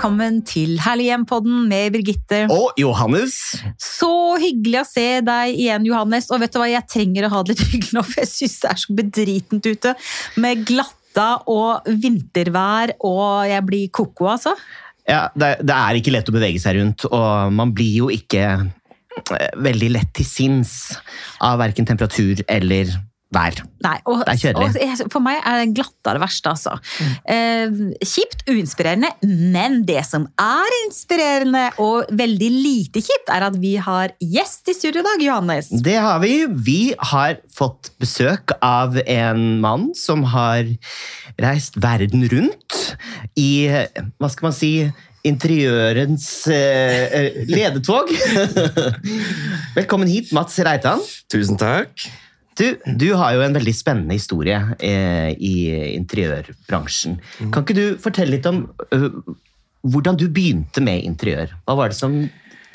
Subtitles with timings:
[0.00, 2.38] Velkommen til Herlig hjem-podden med Birgitte.
[2.48, 3.34] Og Johannes.
[3.76, 4.08] Så
[4.40, 6.30] hyggelig å se deg igjen, Johannes.
[6.32, 8.54] Og vet du hva, jeg trenger å ha det litt hyggelig nå, for jeg syns
[8.62, 9.92] det er så bedritent ute.
[10.40, 14.54] Med glatta og vintervær, og jeg blir koko, altså.
[15.04, 18.46] Ja, det, det er ikke lett å bevege seg rundt, og man blir jo ikke
[18.56, 20.78] eh, veldig lett til sinns
[21.44, 22.96] av verken temperatur eller
[23.34, 23.60] vær.
[23.84, 25.02] Nei, og, Det er kjedelig.
[25.04, 26.76] og for meg er glatta det verste, altså.
[27.24, 33.76] Eh, kjipt, uinspirerende, men det som er inspirerende og veldig lite kjipt, er at vi
[33.80, 35.70] har gjest i studio i dag, Johannes.
[35.70, 36.34] Det har vi.
[36.50, 36.80] Vi
[37.12, 40.66] har fått besøk av en mann som har
[41.40, 42.80] reist verden rundt
[43.38, 43.70] i,
[44.18, 44.74] hva skal man si,
[45.26, 48.10] interiørens eh, eh, ledetog.
[49.78, 51.02] Velkommen hit, Mats Reitan.
[51.32, 52.08] Tusen takk.
[52.58, 55.54] Du, du har jo en veldig spennende historie eh, i
[55.94, 57.20] interiørbransjen.
[57.52, 59.08] Kan ikke du fortelle litt om uh,
[59.86, 61.54] hvordan du begynte med interiør?
[61.64, 62.18] Hva var det som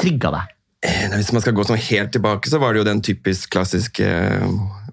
[0.02, 0.56] trigga deg?
[0.86, 4.06] Eh, Hvis man skal gå sånn helt tilbake, så var det jo den typisk klassiske
[4.06, 4.50] eh,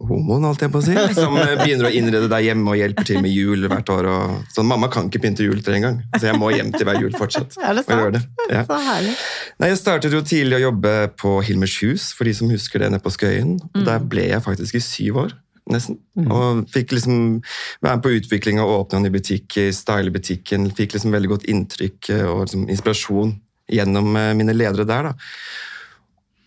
[0.08, 3.06] homoen, holdt jeg på å si, som eh, begynner å innrede deg hjemme og hjelper
[3.08, 4.08] til med jul hvert år.
[4.12, 4.34] Og...
[4.54, 7.56] Sånn, mamma kan ikke pynte juletre engang, så jeg må hjem til hver jul fortsatt.
[7.60, 8.18] Er det sant?
[8.18, 8.22] det.
[8.52, 8.64] Ja.
[8.68, 9.14] Så herlig.
[9.62, 12.92] Nei, Jeg startet jo tidlig å jobbe på Hilmers hus, for de som husker det
[12.92, 13.56] nede på Skøyen.
[13.72, 15.36] Og Der ble jeg faktisk i syv år,
[15.70, 16.00] nesten.
[16.26, 17.40] Og fikk liksom
[17.84, 20.70] være med på utvikling og åpne en ny butikk, style butikken.
[20.76, 23.36] Fikk liksom veldig godt inntrykk eh, og liksom inspirasjon
[23.72, 25.12] gjennom eh, mine ledere der.
[25.12, 25.70] da.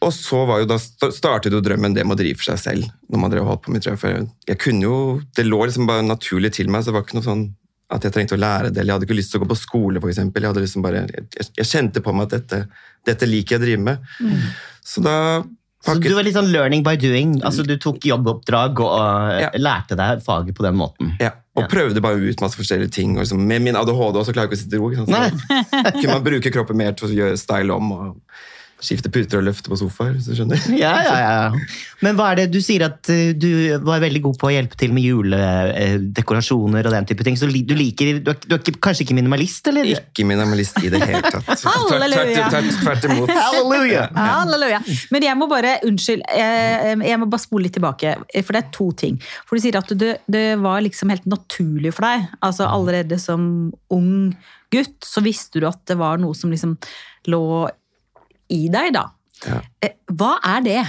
[0.01, 2.89] Og så var jo da startet jo drømmen det med å drive for seg selv.
[3.09, 3.83] når man drev holdt på med.
[3.97, 7.03] For jeg, jeg kunne jo, Det lå liksom bare naturlig til meg, så det var
[7.07, 7.45] ikke noe sånn
[7.95, 8.79] at jeg trengte å lære det.
[8.81, 10.41] eller Jeg hadde ikke lyst til å gå på skole, eksempel.
[10.41, 12.67] Jeg, hadde liksom bare, jeg, jeg kjente på meg at dette,
[13.05, 14.49] dette liker jeg å drive med.
[14.85, 15.43] Så da
[15.85, 17.35] Så du var litt sånn learning by doing.
[17.45, 19.49] Altså Du tok jobboppdrag og eh, Ja.
[19.61, 21.13] lærte deg faget på den måten.
[21.21, 21.67] ja, og Ja.
[21.69, 23.15] prøvde bare ut masse forskjellige ting.
[23.17, 24.89] Og liksom, med min ADHD også klarer jeg ikke å sitte i ro.
[24.91, 25.39] Sånn.
[25.69, 28.17] Så kunne man bruke kroppen mer til å gjøre style om og
[28.83, 30.15] skifte puter og løfte på sofaer.
[30.15, 30.59] hvis du skjønner.
[30.75, 31.83] Ja, ja, ja.
[32.03, 33.47] Men hva er det du sier at eh, du
[33.85, 37.37] var veldig god på å hjelpe til med juledekorasjoner og den type ting.
[37.39, 39.87] Så du liker Du er, du er ikke, kanskje ikke minimalist, eller?
[39.95, 41.63] Ikke minimalist i det hele tatt.
[41.69, 42.49] Halleluja.
[42.51, 43.31] tvert, imot.
[43.45, 44.09] Halleluja!
[44.15, 44.81] Halleluja.
[45.15, 48.69] Men jeg må bare unnskyld, jeg, jeg må bare spole litt tilbake, for det er
[48.75, 49.17] to ting.
[49.47, 52.27] For du sier at det, det var liksom helt naturlig for deg.
[52.45, 54.35] Altså Allerede som ung
[54.73, 56.75] gutt så visste du at det var noe som liksom
[57.31, 57.41] lå
[58.53, 59.07] i deg, da.
[59.45, 59.61] Ja.
[59.83, 60.83] Eh, Hva er det?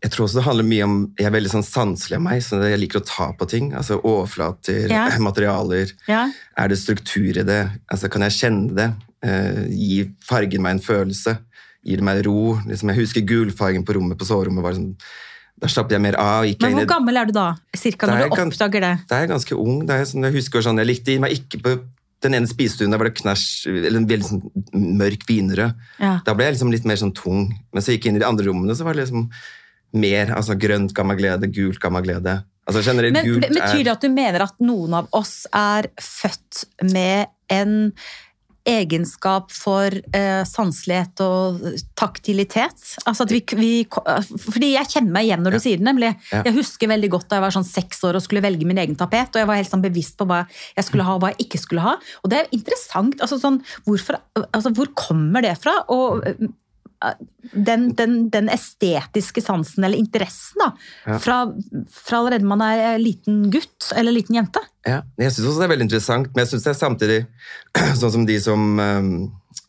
[0.00, 2.56] Jeg tror også det handler mye om Jeg er veldig sånn sanselig av meg, så
[2.64, 3.72] jeg liker å ta på ting.
[3.76, 5.06] Altså Overflater, Ja.
[5.28, 5.92] materialer.
[6.08, 6.26] Ja?
[6.56, 7.60] Er det struktur i det?
[7.92, 8.88] Altså Kan jeg kjenne det?
[9.22, 11.36] Eh, gi fargen meg en følelse?
[11.84, 12.56] Gir det meg ro?
[12.68, 14.64] Liksom, jeg husker gulfargen på rommet på soverommet.
[14.64, 14.94] Var sånn,
[15.60, 16.44] da slappet jeg mer av.
[16.48, 17.46] Gikk Men hvor gammel er du da?
[17.76, 18.94] Cirka når du oppdager det?
[19.08, 19.82] Da er jeg ganske ung.
[19.88, 21.74] Da er jeg, sånn, jeg husker sånn, jeg likte meg ikke på
[22.24, 22.92] den ene spisestuen.
[22.92, 24.42] Der var det knæsj, eller en veldig sånn
[25.00, 25.80] mørk vinrød.
[26.02, 26.18] Ja.
[26.26, 27.48] Da ble jeg liksom litt mer sånn tung.
[27.72, 29.28] Men så gikk jeg inn i de andre rommene, så var det liksom
[30.00, 32.20] mer altså grønt gammaglede, glede, gult gammaglede.
[32.22, 32.38] glede.
[32.70, 36.64] Altså generelt Men gult Betyr det at du mener at noen av oss er født
[36.92, 37.92] med en
[38.68, 41.60] egenskap for eh, sanselighet og
[41.98, 42.76] taktilitet?
[43.08, 45.64] Altså at vi, vi, fordi jeg kjenner meg igjen når du Ja.
[45.64, 46.12] sier det, nemlig.
[46.32, 46.42] Ja.
[46.46, 48.96] Jeg husker veldig godt da jeg var sånn seks år og skulle velge min egen
[49.00, 50.42] tapet, og jeg var helt sånn bevisst på hva
[50.76, 51.96] jeg skulle ha og hva jeg ikke skulle ha.
[52.24, 53.20] Og det er interessant.
[53.20, 54.20] Altså sånn, hvorfor,
[54.52, 55.78] altså hvor kommer det fra?
[55.92, 56.24] Og
[57.54, 60.70] den, den, den estetiske sansen, eller interessen, da,
[61.06, 61.18] Ja.
[61.18, 61.38] fra,
[61.90, 64.60] fra allerede man er liten gutt eller liten jente.
[64.86, 67.20] Ja, jeg syns også det er veldig interessant, men jeg syns det er samtidig
[68.00, 69.12] sånn som de som um,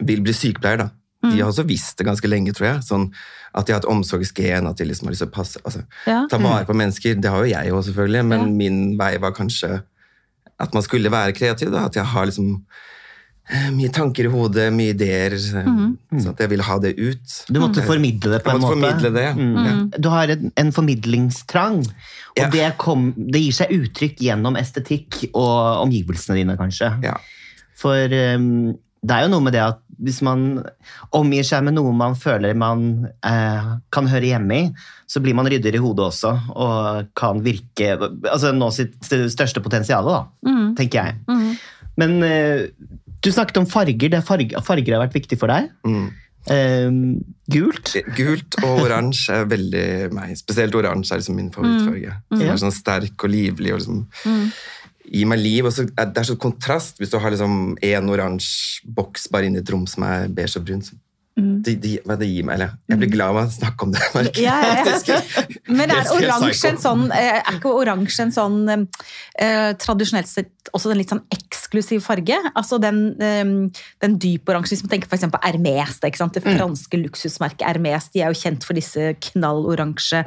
[0.04, 0.90] vil bli sykepleier, da.
[1.22, 2.78] De har også visst det ganske lenge, tror jeg.
[2.88, 3.04] Sånn
[3.54, 6.24] at de har et omsorgsgen, at de liksom har lyst til å passe, altså, Ja.
[6.32, 7.20] ta vare på mennesker.
[7.22, 8.46] Det har jo jeg òg, selvfølgelig, men Ja.
[8.64, 9.84] min vei var kanskje
[10.60, 11.70] at man skulle være kreativ.
[11.72, 12.64] da, At jeg har liksom eh,
[13.76, 15.34] mye tanker i hodet, mye ideer.
[15.66, 15.98] Mm.
[16.22, 17.34] Så at jeg ville ha det ut.
[17.52, 18.92] Du måtte formidle det på en måtte måte.
[18.94, 19.34] formidle det, ja.
[19.36, 19.66] Mm.
[19.66, 19.74] Ja.
[20.00, 22.50] Du har en, en formidlingstrang, og Ja.
[22.54, 26.94] det, kom, det gir seg uttrykk gjennom estetikk og omgivelsene dine, kanskje.
[27.04, 27.18] Ja.
[27.76, 28.08] For
[28.38, 30.64] um, det er jo noe med det at hvis man
[31.14, 34.64] omgir seg med noe man føler man eh, kan høre hjemme i,
[35.06, 40.08] så blir man ryddigere i hodet også, og kan virke Altså nå sitt største potensial,
[40.08, 40.72] da, Mm.
[40.80, 41.20] tenker jeg.
[41.30, 41.52] Mm.
[42.02, 42.64] Men eh,
[43.22, 44.10] du snakket om farger.
[44.10, 44.62] Det er farger.
[44.66, 45.70] Farger har vært viktig for deg.
[45.86, 46.10] Mm.
[46.50, 46.90] Eh,
[47.54, 47.94] gult.
[48.18, 49.86] Gult og oransje er veldig
[50.18, 50.34] meg.
[50.40, 52.16] Spesielt oransje er liksom min favorittfarge.
[52.34, 52.42] Mm.
[52.42, 52.54] Ja.
[52.56, 53.74] er sånn sterk og livlig.
[53.76, 54.52] og liksom Mm.
[55.12, 55.66] Gir meg liv.
[55.66, 59.46] og så er Det er sånn kontrast hvis du har liksom én oransje boks bare
[59.46, 60.82] inni et rom som er beige og brun.
[60.82, 60.94] Så
[61.66, 62.58] de, de, hva det gir meg.
[62.58, 64.02] Eller, jeg blir glad av å snakke om det.
[64.16, 64.42] merker.
[64.44, 65.20] Ja, ja, ja.
[65.80, 70.92] Men er oransje en sånn eh, Er ikke oransje en sånn eh, tradisjonelt sett også
[70.92, 72.38] en litt sånn eksklusiv farge?
[72.54, 73.44] Altså den, eh,
[74.04, 75.28] den dyporansje, hvis man tenker f.eks.
[75.34, 80.26] på Hermes, det franske luksusmerket Hermes, de er jo kjent for disse knalloransje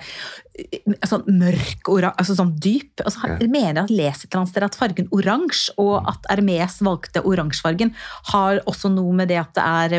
[1.08, 3.00] Sånn mørk oransje, altså sånn dyp.
[3.02, 3.38] Altså, Ja.
[3.40, 7.22] Jeg mener at leser et eller annet sted at fargen oransje, og at Hermes valgte
[7.26, 7.90] oransjefargen,
[8.30, 9.96] har også noe med det at det er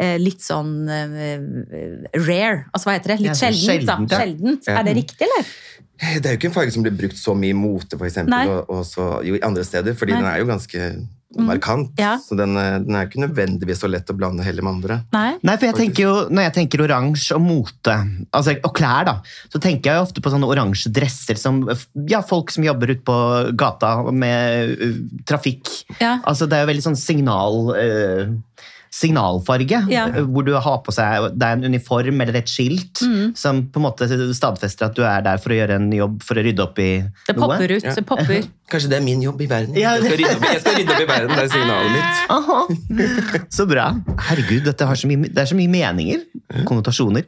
[0.00, 2.64] eh, litt sånn eh, rare.
[2.72, 3.18] Altså hva heter det?
[3.26, 4.08] Litt Ja, sjeldent, sjeldent.
[4.08, 4.20] da.
[4.22, 4.72] sjeldent, ja.
[4.72, 4.78] Ja.
[4.80, 5.52] Er det riktig, eller?
[5.94, 8.70] Det er jo ikke en farge som blir brukt så mye i mote, eksempel, og,
[8.70, 10.22] og så, jo, andre steder, fordi Nei.
[10.22, 10.88] den er jo ganske
[11.36, 11.92] markant.
[11.98, 12.14] Ja.
[12.22, 14.98] Så den, eh, den er ikke nødvendigvis så lett å blande heller med andre.
[15.14, 15.36] Nei?
[15.42, 17.96] Nei, for jeg tenker jo, Når jeg tenker oransje og mote,
[18.32, 19.16] altså, og klær, da,
[19.52, 21.62] så tenker jeg jo ofte på sånne oransje dresser som
[22.08, 23.18] ja, folk som jobber ute på
[23.56, 25.70] gata med uh, trafikk.
[26.00, 26.20] Ja.
[26.24, 27.74] Altså, Det er jo veldig sånn signal...
[27.74, 30.06] uh, signalfarge, Ja.
[30.08, 33.32] uh, hvor du har på seg det er en uniform eller et skilt Mm.
[33.36, 34.06] som på en måte
[34.36, 36.90] stadfester at du er der for å gjøre en jobb for å rydde opp i
[37.26, 37.48] Det noe.
[37.48, 37.82] popper ut.
[37.84, 37.94] Ja.
[37.94, 38.44] Det popper.
[38.70, 39.74] Kanskje det er min jobb i verden.
[39.76, 41.90] Ja, Jeg skal rydde opp, i- jeg skal rydde opp i verden, det er signalet
[41.92, 42.14] mitt.
[42.38, 43.44] Aha.
[43.52, 43.88] Så bra.
[44.30, 46.22] Herregud, dette har så mye, det er så mye meninger.
[46.64, 47.24] Konnotasjoner.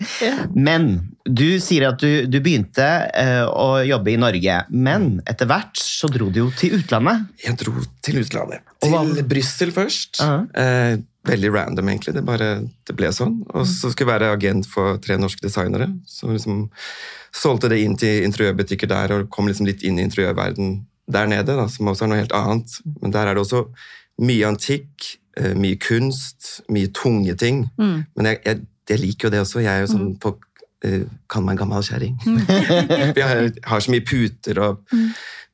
[0.55, 0.89] Men
[1.27, 6.09] du sier at du, du begynte uh, å jobbe i Norge, men etter hvert så
[6.13, 7.27] dro du jo til utlandet.
[7.45, 7.75] Jeg dro
[8.07, 8.63] til utlandet.
[8.87, 10.21] Til Brussel først.
[10.23, 10.45] Ja.
[10.55, 10.97] eh,
[11.27, 12.15] veldig random, egentlig.
[12.17, 12.51] Det, bare,
[12.87, 13.41] det ble sånn.
[13.53, 15.91] Og så skulle jeg være agent for tre norske designere.
[16.09, 16.67] Så liksom
[17.37, 20.81] solgte det inn til interiørbutikker der, og kom liksom litt inn i interiørverden
[21.13, 22.81] der nede, da, som også er noe helt annet.
[23.03, 23.67] Men der er det også
[24.27, 27.67] mye antikk, eh, mye kunst, mye tunge ting.
[27.79, 28.03] Mm.
[28.17, 29.63] Men jeg, jeg, jeg liker jo det også.
[29.65, 31.03] Jeg er jo sånn på uh,
[31.33, 32.19] Kall meg en gammel kjerring.
[33.17, 34.85] Jeg har, har så mye puter og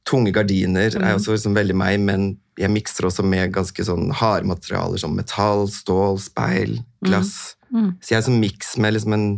[0.08, 0.94] tunge gardiner.
[0.98, 5.14] er også liksom veldig meg, men jeg mikser også med ganske sånn harde materialer som
[5.16, 7.56] metall, stål, speil, glass.
[7.72, 7.94] Mm.
[8.02, 9.28] Så jeg er sånn miks med liksom en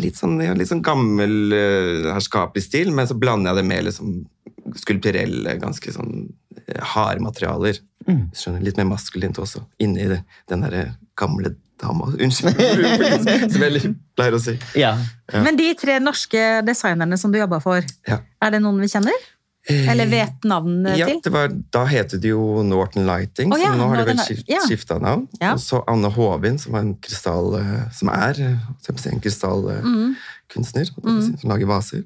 [0.00, 3.88] litt sånn, ja, litt sånn gammel, uh, herskapelig stil, men så blander jeg det med
[3.88, 4.14] liksom
[4.80, 6.12] skulpturelle, ganske sånn
[6.68, 7.80] eh, harde materialer.
[8.06, 8.28] Mm.
[8.36, 10.20] Skjønner, litt mer maskulint også, inni det,
[10.52, 10.84] den derre
[11.18, 12.10] gamle dama.
[12.12, 12.60] Unnskyld,
[13.52, 14.54] som jeg pleier å si.
[14.78, 14.94] Ja.
[15.32, 15.42] Ja.
[15.42, 18.20] Men de tre norske designerne som du jobba for, Ja.
[18.40, 19.26] er det noen vi kjenner?
[19.68, 21.18] Eller vet navnet ja, til?
[21.22, 24.18] det var, Da heter det jo Norton Lighting, oh, ja, så nå har de vel
[24.24, 24.62] skift, ja.
[24.66, 25.26] skifta navn.
[25.40, 25.52] Ja.
[25.52, 29.02] Og så Anne Håvin, som, var en krystall, eh, som er eh, hva skal jeg
[29.04, 31.20] si, en krystallkunstner, Mm.
[31.38, 32.02] som lager vaser.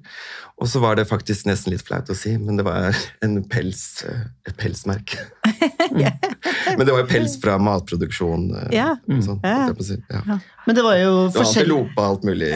[0.60, 2.90] Og så var det faktisk nesten litt flaut å si, men det var
[3.24, 5.18] en pels, eh, et pelsmerke.
[6.76, 8.50] men det var jo pels fra matproduksjon.
[8.64, 8.96] eh, Ja.
[9.08, 9.40] sånn.
[9.44, 12.52] Men det var jo Det var forskjellig, antilope og alt mulig.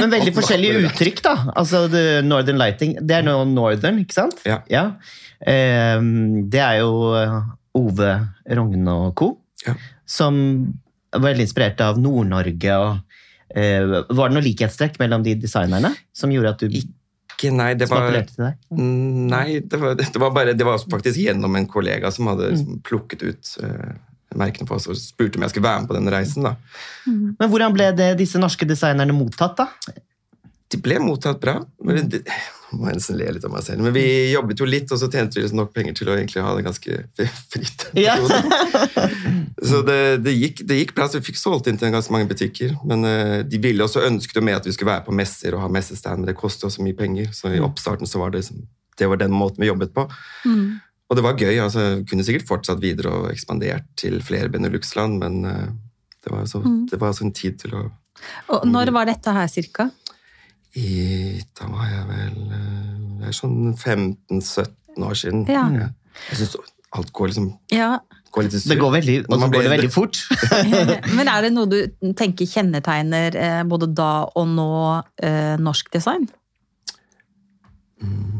[0.00, 1.34] Men veldig forskjellige uttrykk, da.
[1.56, 4.40] Altså, the Northern Lighting, det er nå Northern, ikke sant?
[4.46, 4.86] Ja.
[5.46, 7.36] Ehm, det er jo eh,
[7.80, 8.12] Ove
[8.58, 9.30] Rogne og co.
[9.66, 9.74] Ja.
[10.08, 10.36] som
[11.12, 12.76] var veldig inspirert av Nord-Norge.
[12.80, 17.74] og eh, Var det noe likhetstrekk mellom de designerne som gjorde at du Ikke, nei,
[17.76, 18.08] det var
[18.70, 22.80] Nei, det var, det var bare Det var faktisk gjennom en kollega som hadde Mm.
[22.88, 23.92] plukket ut eh,
[24.38, 26.46] merkene på oss og spurte om jeg skulle være med på den reisen.
[26.46, 26.54] da.
[27.06, 29.98] Men hvordan ble det, disse norske designerne mottatt, da?
[30.70, 31.56] De ble mottatt bra.
[31.82, 32.20] Men de,
[32.76, 33.82] må jeg nesten le litt av meg selv.
[33.84, 36.44] Men vi jobbet jo litt, og så tjente vi liksom nok penger til å egentlig
[36.44, 36.98] ha det ganske
[37.50, 37.86] fritt.
[37.98, 38.14] Ja.
[39.70, 42.30] Så det, det, gikk, det gikk bra, så vi fikk solgt inn til ganske mange
[42.30, 42.72] butikker.
[42.88, 45.64] Men eh, de ville også ønsket jo med at vi skulle være på messer og
[45.64, 47.28] ha messestand, men det kostet også mye penger.
[47.36, 48.62] Så i oppstarten så var det, liksom,
[49.00, 50.06] det var den måten vi jobbet på.
[50.48, 50.78] Mm.
[51.10, 51.56] Og det var gøy.
[51.58, 55.70] altså jeg Kunne sikkert fortsatt videre og ekspandert til flere Benelux-land, men eh,
[56.24, 56.86] det var, altså, Mm.
[56.90, 57.90] det var altså en tid til å
[58.48, 59.90] Og når var dette her, cirka?
[60.76, 65.46] i, Da var jeg vel eh, Det er sånn 15-17 år siden.
[65.48, 65.64] Ja.
[66.30, 66.56] Jeg syns
[66.92, 67.98] alt går liksom Ja.
[68.32, 70.16] går litt Det går veldig, og så går det veldig fort.
[71.16, 74.70] Men er det noe du tenker kjennetegner eh, både da og nå
[75.58, 76.28] norsk design?
[78.00, 78.39] er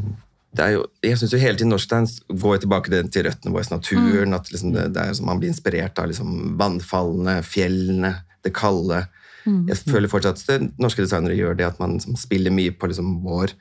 [0.74, 4.34] jo, jeg syns hele tiden norsk dans går tilbake til- røttene våre, naturen.
[4.34, 9.06] At liksom det, det er som Man blir inspirert av liksom vannfallene, fjellene, det kalde.
[9.46, 13.22] Jeg føler fortsatt at norske designere gjør det at man liksom spiller mye på liksom
[13.22, 13.52] vår,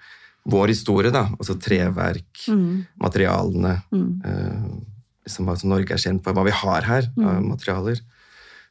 [0.49, 1.11] vår historie.
[1.11, 2.47] da, Altså treverk,
[2.99, 3.83] materialene.
[4.25, 4.65] eh,
[5.27, 7.99] liksom Hva Norge er kjent for, hva vi har her av materialer.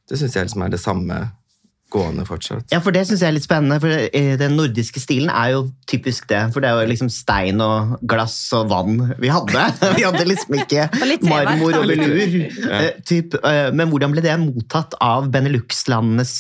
[0.09, 1.31] Det syns jeg liksom er det samme
[1.93, 2.67] gående fortsatt.
[2.73, 3.79] Ja, for det syns jeg er litt spennende.
[3.83, 6.41] For eh, den nordiske stilen er jo typisk det.
[6.55, 9.65] For det er jo liksom stein og glass og vann vi hadde.
[9.99, 10.87] Vi hadde liksom ikke
[11.31, 12.27] marmor og velur.
[12.69, 16.35] Eh, eh, Men hvordan ble det mottatt av Benelux-landenes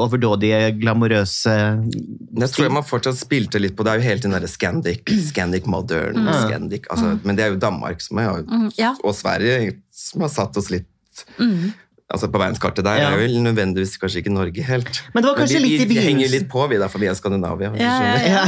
[0.00, 2.40] overdådige, glamorøse stil?
[2.40, 5.04] Jeg tror jeg man fortsatt spilte litt på Det er jo helt den derre Scandic,
[5.28, 8.94] Scandic Modern, Scandic altså, Men det er jo Danmark som er, Mm, ja.
[9.04, 10.86] og Sverige som har satt oss litt
[11.38, 11.72] Mm.
[12.10, 13.10] Altså På verdenskartet der Ja.
[13.14, 15.02] er jo nødvendigvis kanskje ikke Norge helt.
[15.14, 15.94] Men det var kanskje vi, litt i begynnelsen.
[15.94, 17.70] vi henger litt på, vi da, for vi er Skandinavia.
[17.78, 17.96] Ja,
[18.34, 18.44] ja,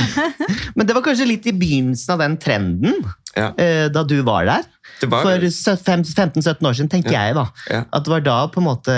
[0.75, 2.97] Men det var kanskje litt i begynnelsen av den trenden,
[3.37, 3.53] Ja.
[3.57, 4.65] eh, da du var der.
[5.03, 7.45] Var, For 15-17 år siden, tenker jeg da.
[7.93, 8.93] At det var da på en måte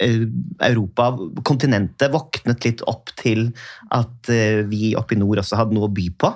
[0.00, 0.24] eh,
[0.68, 1.10] Europa,
[1.48, 3.52] kontinentet, våknet litt opp til
[3.92, 6.32] at eh, vi oppe i nord også hadde noe å by på.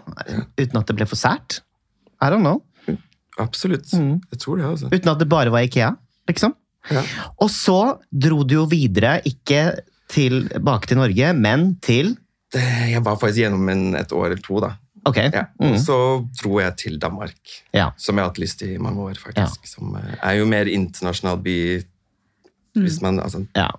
[0.61, 1.61] Uten at det ble for sært.
[2.21, 2.61] I don't know.
[3.41, 3.89] Absolutt.
[3.97, 4.21] Mm.
[4.33, 4.89] Jeg tror det, altså.
[4.93, 5.95] Uten at det bare var Ikea,
[6.31, 6.55] liksom.
[6.91, 7.03] Ja.
[7.41, 7.79] Og så
[8.11, 9.71] dro du jo videre, ikke
[10.13, 12.17] tilbake til Norge, men til
[12.55, 14.69] jeg var faktisk gjennom en, et år eller to, da.
[15.05, 15.27] Okay.
[15.35, 15.47] Ja.
[15.61, 15.73] Mm.
[15.73, 15.97] Og så
[16.41, 17.35] dro jeg til Danmark,
[17.75, 17.91] Ja.
[17.97, 19.67] som jeg har hatt lyst til i mange år, faktisk.
[19.69, 21.57] Som eh, er jo mer internasjonal by
[22.75, 23.71] hvis man altså, Ja.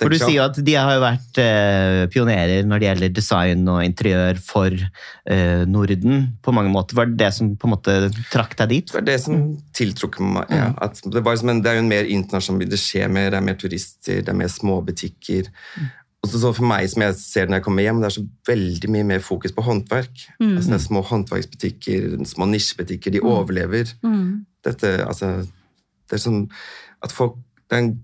[0.00, 3.62] For du sier jo at de har jo vært eh, pionerer når det gjelder design
[3.70, 6.24] og interiør for eh, Norden.
[6.42, 6.98] på mange måter.
[6.98, 7.94] Var det det som på en måte
[8.32, 8.90] trakk deg dit?
[8.90, 9.40] Det var det som
[9.76, 10.50] tiltrukk meg.
[10.50, 12.70] Ja, at det, var liksom en, det er jo en mer internasjonal by.
[12.72, 15.50] Det skjer mer, det er mer turister, det er mer småbutikker.
[16.22, 18.26] Og så, så for meg, som jeg ser når jeg kommer hjem, det er så
[18.50, 20.26] veldig mye mer fokus på håndverk.
[20.42, 23.14] Altså, det er små håndverksbutikker, små nisjebutikker.
[23.14, 23.94] De overlever.
[24.02, 24.42] Mm.
[24.66, 25.36] Dette, altså,
[26.10, 26.44] det er sånn
[27.02, 27.38] at folk
[27.70, 27.94] Det er en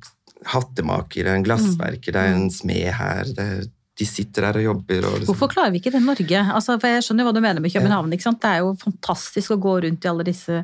[0.46, 3.24] hattemaker, det er en glassverker, det er en smed her.
[3.34, 3.66] Det er,
[3.98, 4.98] de sitter der og jobber.
[5.08, 6.42] Og liksom, Hvorfor klarer vi ikke det i Norge?
[6.54, 8.12] Altså, for jeg skjønner jo hva du mener med København.
[8.14, 8.40] ikke sant?
[8.44, 10.60] Det er jo fantastisk å gå rundt i alle disse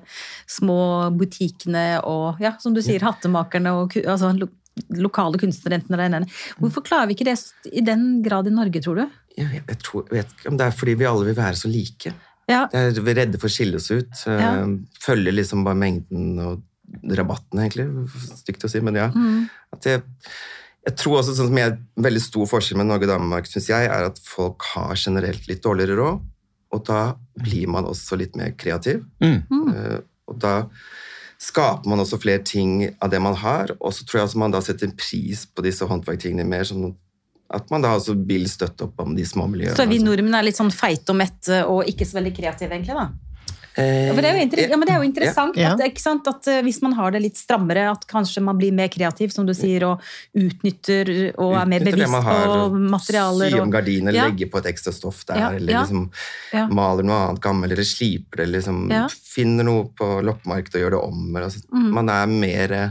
[0.47, 0.77] små
[1.19, 4.47] butikkene og ja, som du sier, hattemakerne og altså, lo
[4.91, 5.77] lokale kunstnere.
[5.79, 6.59] enten det ene eller det andre.
[6.59, 7.37] Hvorfor klarer vi ikke det
[7.71, 9.05] i den grad i Norge, tror du?
[9.37, 11.71] jeg, jeg, jeg tror, vet ikke om det er fordi vi alle vil være så
[11.71, 12.11] like.
[12.51, 14.15] Ja, Det er, vi redde for å skille oss ut.
[14.31, 14.51] eh, Ja.
[15.03, 16.63] Følger liksom bare mengden og
[17.19, 17.87] rabatten, egentlig.
[18.41, 19.09] Stygt å si, men ja.
[19.15, 19.47] Mm.
[19.75, 20.03] At jeg,
[20.87, 23.89] jeg tror også sånn som jeg, veldig stor forskjell med Norge og Danmark, synes jeg,
[23.91, 26.27] er at folk har generelt litt dårligere råd.
[26.75, 27.01] Og da
[27.39, 29.05] blir man også litt mer kreativ.
[29.23, 29.41] Mm.
[29.71, 29.99] Uh,
[30.31, 30.55] og da
[31.45, 33.75] skaper man også flere ting av det man har.
[33.81, 36.67] Og så tror jeg også man da setter en pris på disse håndverktingene mer.
[36.69, 36.95] sånn
[37.55, 39.77] at man da også vil støtte opp om de små miljøene.
[39.77, 40.09] Så vi altså.
[40.09, 43.34] nordmenn er litt sånn feite og mette og ikke så veldig kreative, egentlig, da?
[43.77, 45.73] Eh, Ja, for det er jo, inter ja, men det er jo interessant Ja.
[45.75, 46.29] At, sant?
[46.31, 49.47] at eh, hvis man har det litt strammere, at kanskje man blir mer kreativ, som
[49.47, 50.01] du sier, og
[50.39, 53.51] utnytter og er mer bevisst på og materialer.
[53.51, 54.29] Sy om Og, gardiner, Ja.
[54.29, 56.11] legge på et ekstra stoff der, Ja, eller liksom
[56.53, 56.67] ja.
[56.69, 59.07] maler noe annet gammelt, eller sliper det, liksom Ja.
[59.09, 61.37] finner noe på loppemarkedet og gjør det om.
[61.37, 61.91] Altså, Mm.
[61.93, 62.91] Man er mer eh,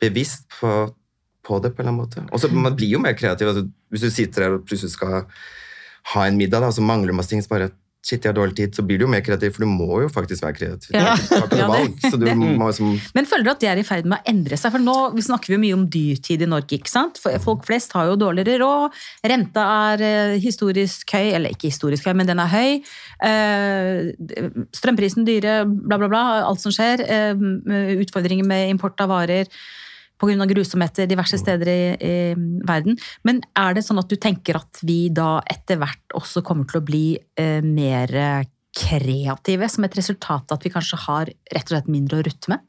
[0.00, 0.94] bevisst på,
[1.42, 2.32] på det, på en eller annen måte.
[2.32, 3.48] Og så Man blir jo mer kreativ.
[3.48, 5.26] Altså, hvis du sitter her og plutselig skal
[6.14, 7.70] ha en middag, da, så mangler masse ting, så bare
[8.02, 10.08] Shit, jeg har dårlig tid, så blir du jo mer kreativ, for du må jo
[10.10, 10.90] faktisk være kreativ.
[10.90, 11.12] Ja.
[11.54, 14.72] Ja, liksom men føler du at det er i ferd med å endre seg?
[14.74, 16.80] For nå vi snakker vi mye om dyrtid i Norge.
[16.80, 17.20] ikke sant?
[17.22, 18.98] For Folk flest har jo dårligere råd.
[19.30, 22.82] Renta er eh, historisk høy, eller ikke historisk høy, men den er høy.
[23.28, 24.10] Eh,
[24.74, 26.24] Strømprisen dyre, bla, bla, bla.
[26.48, 27.06] Alt som skjer.
[27.06, 27.46] Eh,
[28.02, 29.46] Utfordringer med import av varer
[30.22, 30.46] pga.
[30.54, 32.14] grusomheter diverse steder i, i
[32.68, 32.96] verden.
[33.26, 36.80] Men er det sånn at du tenker at vi da etter hvert også kommer til
[36.80, 37.04] å bli
[37.36, 38.14] eh, mer
[38.72, 42.48] kreative, som et resultat av at vi kanskje har rett og slett mindre å rutte
[42.54, 42.62] med?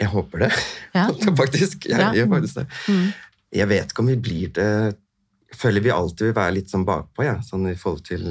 [0.00, 0.52] Jeg håper det,
[0.96, 1.08] Ja.
[1.42, 1.84] faktisk.
[1.90, 2.12] Jeg Ja.
[2.16, 2.66] gjør faktisk det.
[2.88, 3.12] Mm.
[3.54, 4.70] Jeg vet ikke om vi blir det
[5.54, 8.24] Jeg føler vi alltid vil være litt sånn bakpå, ja, sånn i forhold til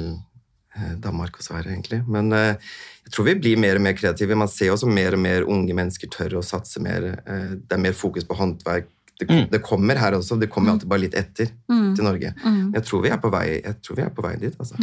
[1.00, 2.00] Danmark og Sverige, egentlig.
[2.08, 2.56] Men eh,
[3.04, 4.34] jeg tror vi blir mer og mer kreative.
[4.36, 7.04] Man ser også mer og mer unge mennesker tørre å satse mer.
[7.26, 8.90] Eh, det er mer fokus på håndverk.
[9.16, 9.44] Det, Mm.
[9.48, 11.94] det kommer her også, det kommer alltid bare litt etter Mm.
[11.94, 12.32] til Norge.
[12.44, 12.72] Mm.
[12.74, 14.56] Jeg tror vi er på vei, jeg tror vi er på vei dit.
[14.58, 14.74] altså.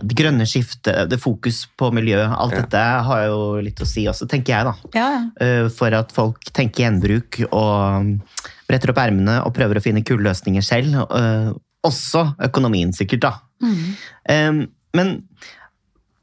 [0.00, 2.60] Det grønne skiftet, det fokus på miljø, alt Ja.
[2.60, 4.74] dette har jo litt å si også, tenker jeg da.
[4.94, 5.30] Ja, ja.
[5.64, 8.20] Eh, For at folk tenker gjenbruk og
[8.68, 10.94] bretter opp ermene og prøver å finne kule løsninger selv.
[11.10, 11.52] eh,
[11.84, 13.40] Også økonomien, sikkert, da.
[13.60, 14.68] Mm.
[14.92, 15.22] Eh, Men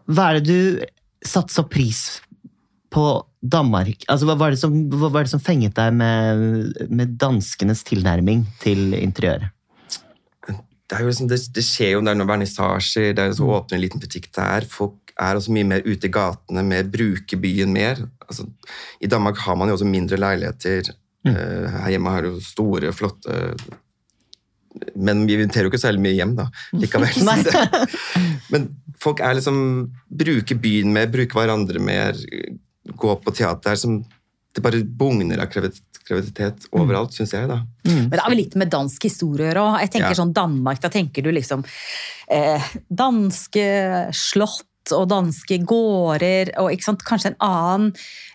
[0.10, 0.86] hva er det du
[1.26, 2.22] satte så pris
[2.90, 3.06] på
[3.42, 4.06] Danmark?
[4.10, 8.94] Altså, hva var det som, var det som fenget deg med, med danskenes tilnærming til
[8.98, 9.54] interiøret?
[10.90, 13.84] det, liksom, det, det skjer jo det er noen vernissasjer, det er så åpner en
[13.84, 14.66] liten butikk der.
[14.66, 18.02] Folk er også mye mer ute i gatene, mer bruker byen mer.
[18.26, 18.48] Altså,
[19.02, 20.94] I Danmark har man jo også mindre leiligheter.
[21.28, 21.36] Mm.
[21.36, 23.34] her hjemme har du store, flotte
[24.96, 26.46] Men vi inviterer jo ikke særlig mye hjem, da.
[26.78, 27.10] Likevel.
[28.54, 28.70] Men
[29.02, 29.60] folk er liksom
[30.10, 32.18] bruker byen mer, bruker hverandre mer,
[33.00, 34.02] gå på teater som
[34.56, 37.60] Det bare bugner av kreativ- kreativitet overalt, syns jeg, da.
[37.86, 38.08] Mm.
[38.08, 39.76] Men det har vel litt med dansk historie å gjøre òg.
[39.84, 40.18] Jeg tenker Ja.
[40.18, 41.62] sånn Danmark, da tenker du liksom
[42.34, 43.68] eh, danske
[44.12, 47.04] slott og danske gårder, og ikke sant?
[47.06, 47.94] kanskje en annen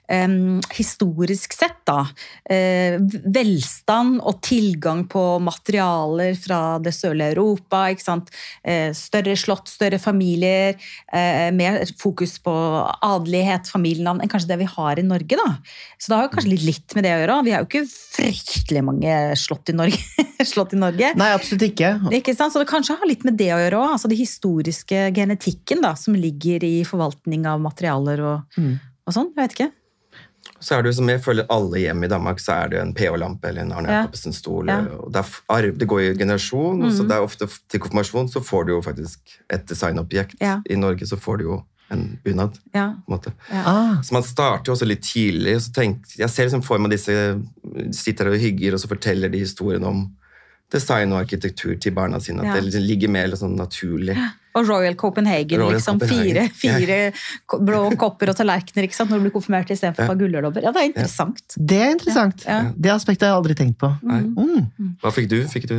[0.09, 2.07] em, historisk sett, da.
[2.51, 7.85] Eh, velstand og tilgang på materialer fra det sørlige Europa.
[8.65, 10.75] Eh, større slott, større familier,
[11.13, 12.53] eh, mer fokus på
[13.03, 15.37] adelighet, familienavn, enn kanskje det vi har i Norge.
[15.37, 15.57] da.
[15.99, 17.45] Så det har jo kanskje litt, litt med det å gjøre.
[17.45, 20.01] Vi har jo ikke fryktelig mange slott i Norge.
[20.45, 21.15] slott i Norge.
[21.17, 21.95] Nei, absolutt ikke.
[22.13, 22.53] Ikke sant?
[22.53, 23.95] Så det kanskje har litt med det å gjøre òg.
[23.97, 28.79] Altså det historiske genetikken da, som ligger i forvaltning av materialer og, Mm.
[29.09, 29.33] og sånn.
[29.35, 29.73] Jeg vet ikke.
[30.61, 32.95] Så er det jo som jeg føler alle hjem i Danmark, så er det en
[32.95, 34.03] pH-lampe eller en Arne Ja.
[34.05, 34.69] Jacobsen-stol.
[34.69, 34.79] Ja.
[34.85, 34.99] Ja.
[35.11, 37.09] Det, arv, det går i generasjon, og så Mhm.
[37.09, 39.19] det er ofte til konfirmasjon så får du jo faktisk
[39.51, 40.37] et designobjekt.
[40.41, 40.61] Ja.
[40.71, 42.59] I Norge så får du jo en bunad.
[42.75, 42.95] Ja.
[43.07, 43.33] på en måte.
[43.53, 45.57] Ah, Så man starter jo også litt tidlig.
[45.61, 47.13] Så tenk, jeg ser liksom for meg disse
[47.93, 50.11] sitter og hygger, og så forteller de historien om
[50.75, 52.43] design og arkitektur til barna sine.
[52.43, 52.55] At Ja.
[52.59, 54.17] det liksom ligger mer sånn naturlig.
[54.55, 55.99] Og Royal Copenhagen, Royal liksom.
[55.99, 56.51] Copenhagen.
[56.55, 57.59] Fire, fire ja.
[57.67, 59.11] blå kopper og tallerkener ikke sant?
[59.11, 60.15] når du blir konfirmert istedenfor Ja.
[60.21, 60.63] gullølopper.
[60.63, 61.57] Ja, det er interessant.
[61.59, 62.45] det er interessant.
[62.47, 62.61] Ja.
[62.77, 63.91] Det aspektet har jeg aldri tenkt på.
[64.05, 64.95] Mm.
[65.03, 65.41] Hva fikk du?
[65.51, 65.77] Fikk du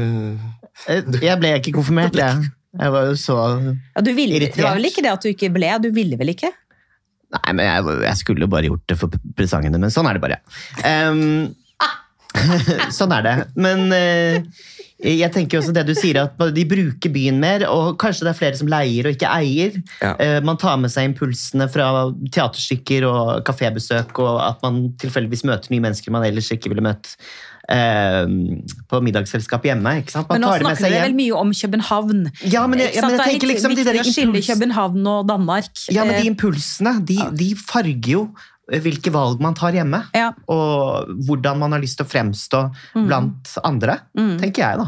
[0.91, 2.49] Eh, Jeg ble ikke konfirmert, jeg.
[2.75, 3.35] Jeg var jo så
[3.95, 5.69] Ja, du ville, det var vel ikke det at du ikke ble?
[5.79, 6.49] Du ville vel ikke?
[7.31, 9.07] Nei, men jeg, jeg skulle jo bare gjort det for
[9.39, 10.37] presangene, men sånn er det bare.
[10.83, 11.55] Em,
[12.97, 13.35] sånn er det.
[13.59, 14.43] Men eh,
[15.03, 18.39] jeg tenker også det du sier, at de bruker byen mer, og kanskje det er
[18.39, 19.79] flere som leier og ikke eier.
[19.99, 20.13] Ja.
[20.23, 21.89] Eh, man tar med seg impulsene fra
[22.31, 27.17] teaterstykker og kafébesøk, og at man tilfeldigvis møter nye mennesker man ellers ikke ville møtt
[27.65, 29.95] Uh, på middagsselskap hjemme.
[29.97, 30.27] ikke sant?
[30.29, 32.19] Man Men nå tar snakker vi vel mye om København.
[32.45, 34.49] Ja, men jeg, ja, men jeg tenker det er liksom litt de der impuls...
[34.51, 35.71] København og Danmark.
[35.89, 38.21] Ja, men de impulsene, de, de farger jo
[38.71, 40.03] hvilke valg man tar hjemme.
[40.15, 40.31] ja.
[40.49, 42.61] Og hvordan man har lyst til å fremstå
[43.07, 44.39] blant andre, Mm.
[44.41, 44.87] tenker jeg da.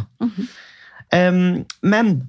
[1.13, 2.27] Em, men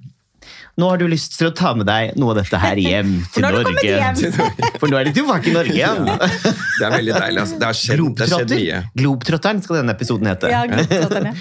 [0.79, 3.43] nå har du lyst til å ta med deg noe av dette her hjem til
[3.43, 4.77] har du kommet Norge.
[4.79, 6.05] For nå er du tilbake i Norge igjen.
[6.07, 7.41] Det er veldig deilig.
[7.43, 7.57] Altså.
[7.59, 8.83] Det har skjedd, det har skjedd mye.
[9.01, 10.53] Globetrotteren skal denne episoden hete.
[10.53, 11.33] Ja.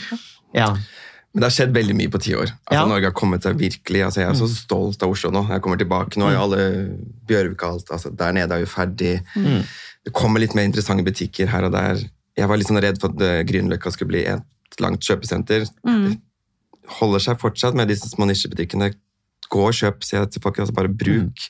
[0.56, 0.68] Ja.
[1.34, 2.48] Men det har skjedd veldig mye på ti år.
[2.66, 2.84] Altså, Ja.
[2.88, 4.00] Norge har kommet seg virkelig.
[4.06, 5.44] Altså, jeg er så stolt av Oslo nå.
[5.52, 6.16] Jeg kommer tilbake.
[6.18, 6.62] Nå i jo alle
[7.28, 7.90] Bjørvik alt.
[7.94, 9.12] Altså, der nede er jo ferdig.
[10.08, 10.12] Mm.
[10.12, 12.00] Det kommer litt mer interessante butikker her og der.
[12.38, 15.66] Jeg var litt sånn redd for at eh, Grünerløkka skulle bli et langt kjøpesenter.
[15.86, 16.16] Mm.
[16.16, 18.92] Det holder seg fortsatt med disse små nisjebutikkene.
[19.48, 20.60] Gå og kjøp, sier jeg til folk.
[20.62, 21.46] Altså, bare bruk.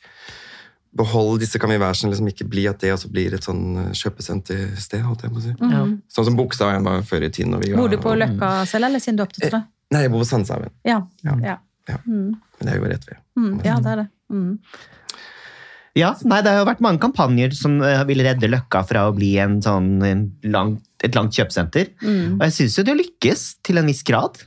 [0.98, 5.04] Behold disse kamiversene, liksom ikke bli at det også blir et sånn eh, kjøpesentersted.
[5.06, 5.54] holdt jeg på å si.
[5.60, 5.96] Mm.
[6.10, 7.54] Sånn som Bogstadveien var før i tiden.
[7.54, 9.64] når vi Bor du på Løkka selv, eller siden du opptatt det?
[9.94, 10.72] Nei, jeg bor på Sandshaugen.
[10.88, 11.02] Ja.
[11.24, 11.36] Ja.
[11.44, 11.56] Ja.
[11.88, 11.98] Ja.
[12.04, 12.36] Mm.
[12.58, 13.20] Men det er jo rett ved.
[13.38, 13.52] Mm.
[13.64, 14.08] ja, det er det.
[15.98, 19.14] Ja, nei, Det har jo vært mange kampanjer som eh, vil redde Løkka fra å
[19.16, 21.90] bli en sånn, en langt, et langt kjøpesenter.
[22.04, 22.38] Mm.
[22.38, 24.38] Og jeg syns jo det lykkes til en viss grad.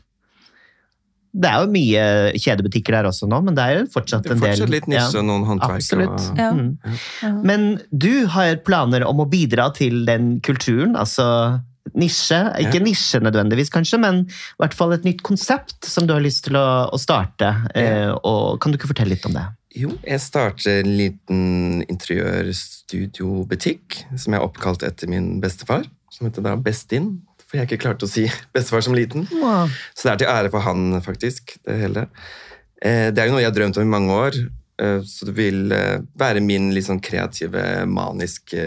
[1.31, 2.03] Det er jo mye
[2.43, 4.87] kjedebutikker der også nå, men det er jo fortsatt Det er en del fortsatt litt
[4.91, 5.77] nisje, ja, noen håndverk.
[5.79, 6.25] Absolutt.
[6.27, 6.49] Og, Ja.
[6.51, 6.95] Mm.
[7.23, 7.31] Ja.
[7.51, 11.61] Men du har planer om å bidra til den kulturen, altså
[11.95, 12.41] nisje.
[12.59, 12.83] Ikke Ja.
[12.83, 16.59] nisje nødvendigvis, kanskje, men i hvert fall et nytt konsept som du har lyst til
[16.59, 17.55] å, å starte.
[17.75, 19.47] Eh, og Kan du ikke fortelle litt om det?
[19.75, 26.43] Jo, jeg starter en liten interiørstudiobutikk som jeg har oppkalt etter min bestefar, som heter
[26.45, 27.13] da Bestin.
[27.45, 29.27] For jeg har ikke klart å si bestefar som liten.
[29.27, 32.01] Så det er til ære for han, faktisk, det hele.
[32.81, 34.33] Eh, Det er jo noe jeg har drømt om i mange år.
[34.81, 38.61] eh, Så det vil eh, være min sånn kreative, maniske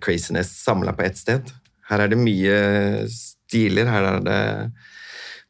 [0.00, 1.42] craziness samla på ett sted.
[1.90, 2.56] Her er det mye
[3.10, 3.86] stiler.
[3.90, 4.42] Her er det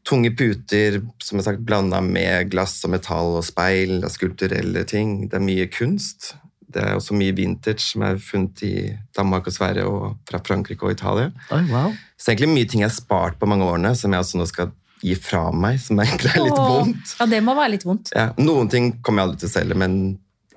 [0.07, 5.29] tunge puter som er sagt blanda med glass og metall og speil og skulpturelle ting.
[5.29, 6.35] Det er mye kunst.
[6.71, 8.75] Det er også mye vintage som er funnet i
[9.17, 11.33] Danmark og Sverige og fra Frankrike og Italia.
[11.51, 11.97] Oh, wow.
[12.17, 14.71] Så egentlig mye ting jeg har spart på mange årene, som jeg også nå skal
[15.01, 17.15] gi fra meg, som egentlig er litt oh, vondt.
[17.19, 18.13] Ja, det må være litt vondt.
[18.17, 19.97] Ja, noen ting kommer jeg aldri til å selge, men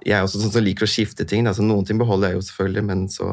[0.03, 1.47] jeg er også sånn som liker å skifte ting.
[1.47, 3.29] Altså, noen ting beholder jeg jo selvfølgelig, men så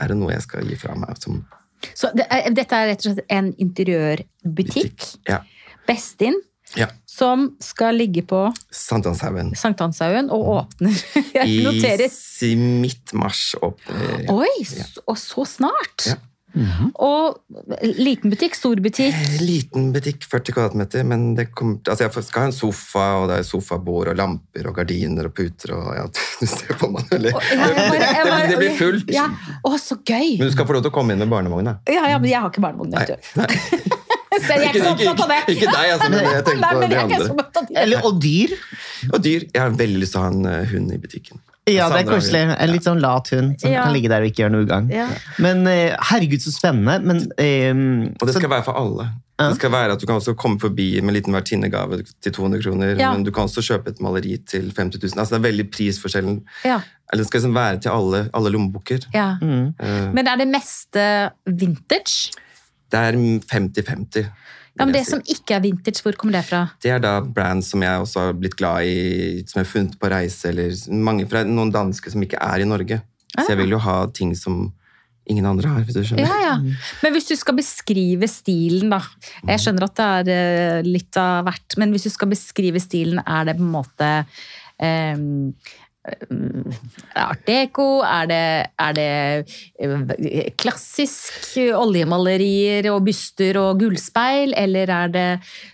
[0.00, 1.20] er det noe jeg skal gi fra meg.
[1.20, 1.44] Som
[1.94, 5.40] Så det er, dette er rett og slett en interiørbutikk, Ja.
[5.88, 6.36] Bestin,
[6.78, 6.86] ja.
[7.06, 9.52] som skal ligge på Sankthanshaugen.
[9.58, 10.96] Sankthanshaugen og åpner
[11.36, 12.08] Jeg noterer.
[12.48, 14.86] i midt mars åpner Oi, Ja.
[15.06, 16.08] og så snart!
[16.08, 16.16] Ja.
[16.54, 17.40] Og
[17.98, 19.14] liten butikk, stor butikk.
[19.14, 23.28] Eh, Liten butikk, 40 kvadratmeter, men det kommer, altså jeg skal ha en sofa, og
[23.32, 26.04] det er sofabord og lamper og gardiner og puter og ja,
[26.40, 27.34] Du ser på meg, eller?
[27.34, 29.10] Og jeg bare- jeg Det, bare- det blir fullt.
[29.14, 29.26] Ja.
[29.64, 30.38] Å, så gøy!
[30.38, 31.76] Men du skal få lov til å komme inn med barnevogn, da.
[31.90, 33.30] Ja, ja, men jeg har ikke barnevogn, vet du.
[33.42, 33.50] Nei.
[34.34, 35.36] Så jeg er ikke så opptatt av det.
[35.52, 37.44] Ikke deg, altså, men jeg tenker på de andre.
[37.54, 37.76] det.
[37.84, 38.54] Eller, og dyr.
[39.14, 39.44] Og dyr.
[39.46, 41.38] Jeg har veldig lyst til å ha en eh, hund i butikken.
[41.66, 42.40] Ja, det er koselig.
[42.60, 43.84] En litt sånn lat hund som Ja.
[43.84, 44.90] kan ligge der og ikke gjøre noe ugagn.
[44.92, 45.08] Ja.
[45.38, 46.98] Men eh, herregud, så spennende.
[47.02, 49.06] Men, um, Og det så- skal være for alle.
[49.40, 49.48] Ja.
[49.48, 52.62] Det skal være at Du kan også komme forbi med en liten vertinnegave til 200
[52.62, 53.12] kroner, Ja.
[53.14, 55.18] men du kan også kjøpe et maleri til 50 000.
[55.18, 56.42] Altså, det er veldig prisforskjellen.
[56.64, 56.80] Ja.
[57.12, 59.00] Eller det skal liksom være til alle, alle lommeboker.
[59.14, 59.36] ja.
[59.40, 59.74] Mm.
[59.82, 62.30] Uh, Men er det meste vintage?
[62.90, 63.12] Det er
[63.50, 64.28] 50-50.
[64.74, 65.10] Ja, men Det si.
[65.12, 66.64] som ikke er vintage, hvor kommer det fra?
[66.82, 69.98] Det er da brands som jeg også har blitt glad i, som jeg har funnet
[70.00, 72.98] på reise, eller mange fra noen danske som ikke er i Norge.
[73.36, 74.72] Så jeg vil jo ha ting som
[75.30, 76.26] ingen andre har, hvis du skjønner.
[76.26, 76.56] Ja, ja.
[77.02, 79.00] Men hvis du skal beskrive stilen, da.
[79.48, 80.34] Jeg skjønner at det er
[80.82, 84.10] eh, litt av hvert, men hvis du skal beskrive stilen, er det på en måte
[84.82, 85.24] eh,
[87.16, 88.02] Art deco?
[88.04, 88.40] Er det,
[88.76, 89.06] er det
[89.80, 94.52] eh, klassisk oljemalerier og byster og gullspeil?
[94.58, 95.28] Eller er det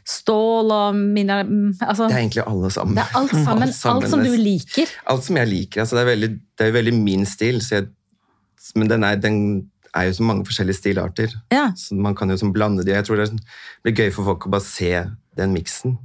[0.07, 1.41] stål og mine,
[1.83, 2.97] Altså, Det er egentlig alle sammen.
[2.97, 3.63] det er alt sammen.
[3.71, 4.03] Alt sammen.
[4.05, 4.93] Alt som du liker.
[5.11, 5.83] Alt som jeg liker.
[5.83, 7.91] Altså, det, er veldig, det er veldig min stil, så jeg,
[8.77, 9.41] men den er, den
[9.95, 11.35] er jo så mange forskjellige stilarter.
[11.51, 11.73] Ja.
[11.77, 12.95] Så man kan jo sånn blande de.
[12.95, 13.33] Jeg tror det
[13.83, 14.93] blir gøy for folk å bare se
[15.39, 15.99] den miksen.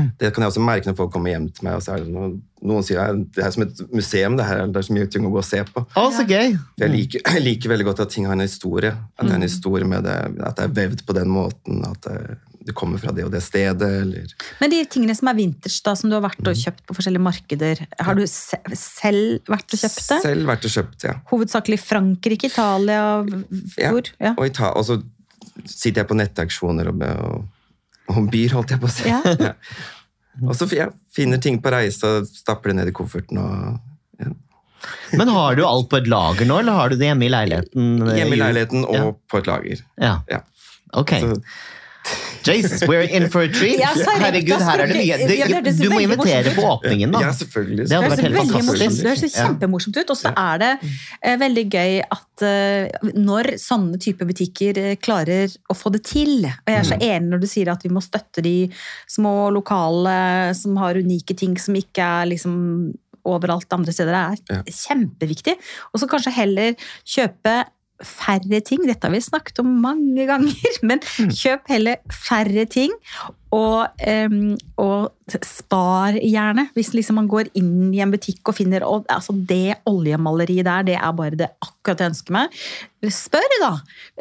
[0.00, 0.10] Mm.
[0.20, 1.78] Det kan jeg også merke når folk kommer hjem til meg.
[1.78, 4.66] og så er det noen, noen sier at det er som et museum, det her,
[4.66, 5.84] det er så mye ting å gå og se på.
[5.96, 6.54] Å, så gøy!
[6.82, 8.92] Jeg liker, jeg liker veldig godt at ting har en historie.
[9.16, 9.48] At det er en Mm.
[9.48, 11.84] historie med det, at det er vevd på den måten.
[11.88, 13.88] At det, det kommer fra det og det stedet.
[14.02, 14.34] Eller.
[14.60, 16.50] Men de tingene som er vintage, da, som du har vært Mm.
[16.52, 20.18] og kjøpt på forskjellige markeder, har du se selv vært og kjøpt det?
[20.26, 21.14] Selv vært og kjøpt, ja.
[21.32, 24.12] Hovedsakelig Frankrike, Italia, hvor?
[24.20, 24.34] Ja.
[24.36, 25.00] Og, i og så
[25.66, 27.48] sitter jeg på nettaksjoner og, og,
[28.10, 29.08] og byr, holdt jeg på å si.
[29.10, 29.54] Ja.
[30.46, 33.40] Og så ja, finner ting på reise og stapper det ned i kofferten.
[33.42, 33.80] Og,
[34.22, 34.30] ja.
[35.18, 37.90] Men har du alt på et lager nå, eller har du det hjemme i leiligheten?
[38.16, 39.08] Hjemme i leiligheten og Ja.
[39.28, 39.82] på et lager.
[40.00, 40.14] Ja.
[40.30, 40.40] Ja.
[40.96, 41.12] Ok.
[41.20, 41.34] Så,
[42.56, 43.78] Jesus, we're in for a treat!
[43.78, 43.90] Ja.
[43.94, 45.16] Herregud, her er det mye.
[45.28, 47.20] det- ja, det Du må invitere på åpningen, da.
[47.20, 47.88] ja, selvfølgelig.
[47.88, 49.02] Det hadde vært helt fantastisk.
[49.02, 50.10] det høres kjempemorsomt ut.
[50.10, 50.70] Og så er det
[51.22, 56.44] eh, veldig gøy at eh, når sånne type butikker eh, klarer å få det til
[56.46, 58.56] Og jeg er så enig når du sier at vi må støtte de
[59.08, 62.94] små lokale som har unike ting som ikke er liksom
[63.28, 64.14] overalt andre steder.
[64.46, 64.62] Det er Ja.
[64.72, 65.54] kjempeviktig.
[65.92, 67.64] Og så kanskje heller kjøpe
[68.06, 68.84] færre ting.
[68.88, 72.94] Dette har vi snakket om mange ganger, men kjøp heller færre ting.
[73.50, 76.68] Og, um, og spar gjerne.
[76.76, 80.86] Hvis liksom man går inn i en butikk og finner og, altså det oljemaleriet der,
[80.86, 82.60] det er bare det akkurat jeg ønsker meg.
[83.10, 83.70] Spør, da.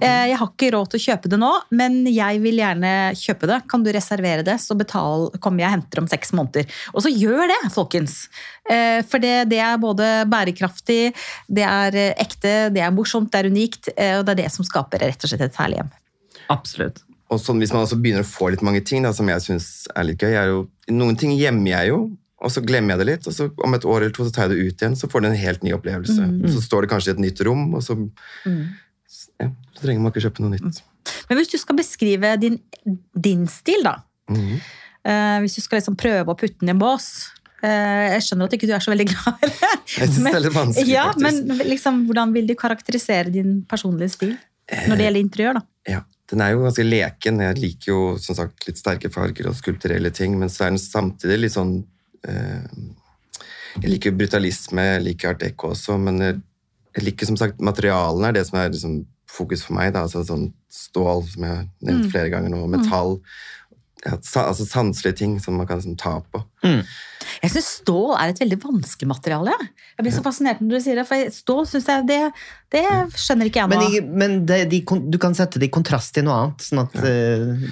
[0.02, 3.50] Eh, Jeg har ikke råd til å kjøpe det nå, men jeg vil gjerne kjøpe
[3.52, 3.60] det.
[3.70, 6.70] Kan du reservere det, så betal, kommer jeg og henter om seks måneder.
[6.94, 8.22] Og så gjør det, folkens.
[8.70, 11.13] Eh, For det, det er både bærekraftig,
[11.50, 14.65] det er eh, ekte, det er morsomt, det er unikt, og det er det som
[14.65, 15.94] skaper rett og slett et herlig hjem.
[16.50, 17.04] Absolutt.
[17.30, 19.68] Og sånn, hvis man også begynner å få litt mange ting da, som jeg syns
[19.94, 22.00] er litt gøy, er jo Noen ting gjemmer jeg jo,
[22.42, 23.28] og så glemmer jeg det litt.
[23.30, 25.22] Og så om et år eller to så tar jeg det ut igjen, så får
[25.22, 26.28] du en helt ny opplevelse.
[26.50, 27.98] Så står det kanskje i et nytt rom, og så,
[29.44, 30.80] ja, så trenger man ikke kjøpe noe nytt.
[31.30, 32.58] Men hvis du skal beskrive din,
[33.13, 34.00] din stil, da.
[34.30, 34.56] Mm.
[35.10, 37.30] eh, hvis du skal liksom prøve å putte den i en bås.
[37.62, 39.74] eh, jeg skjønner at ikke du er så veldig glad i det.
[40.00, 41.50] Jeg synes det er litt vanskelig, ja, faktisk.
[41.52, 44.38] Men liksom, hvordan vil du karakterisere din personlige stil?
[44.70, 45.65] Når det gjelder interiør, da.
[45.89, 47.39] Ja, den er jo ganske leken.
[47.42, 50.82] Jeg liker jo som sagt litt sterke farger og skulpturelle ting, men så er den
[50.82, 51.80] samtidig litt sånn
[52.28, 52.65] eh,
[53.80, 56.39] Jeg liker brutalisme, jeg liker art deco også, men jeg,
[56.98, 59.94] jeg liker som sagt materialene er det som er liksom, fokus for meg.
[59.94, 60.04] Da.
[60.08, 62.12] Altså, sånn stål, som jeg har nevnt Mm.
[62.12, 63.20] flere ganger nå, metall.
[64.06, 66.40] Ja, altså sanselige ting som man kan liksom, ta på.
[66.64, 69.52] Jeg syns stål er et veldig vanskelig materiale.
[69.52, 69.68] jeg.
[69.98, 72.20] Jeg blir så fascinert når du sier det, for stål synes jeg det,
[72.72, 72.84] det
[73.20, 74.02] skjønner ikke jeg Men, nå.
[74.24, 74.80] men det, de,
[75.12, 77.04] du kan sette det i kontrast til noe annet, sånn at ja.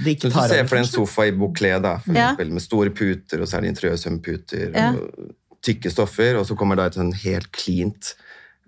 [0.04, 2.26] det ikke tar ser Se for deg en sofa i bouclé, da, for Ja.
[2.34, 4.90] eksempel, med store puter, og så er det interiørsømputer, Ja.
[5.00, 8.14] og tykke stoffer, og så kommer da et sånn helt cleant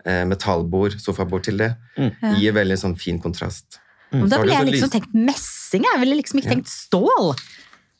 [0.05, 1.73] eh, metallbord, sofabord til det.
[2.39, 3.81] Gir veldig sånn fin kontrast.
[4.11, 5.83] Men da ville jeg liksom tenkt messing.
[5.85, 7.33] Jeg ville liksom ikke tenkt stål.